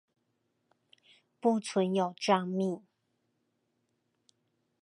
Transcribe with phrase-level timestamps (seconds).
[1.39, 2.81] 不存有帳密